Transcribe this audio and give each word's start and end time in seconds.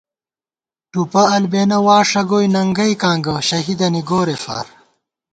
ٹُوپہ 0.91 1.23
البېنہ 1.35 1.77
واݭہ 1.85 2.21
گوئےننگئیکاں 2.29 3.17
گہ 3.25 3.35
شہیدَنی 3.47 4.01
گورېفار 4.09 4.65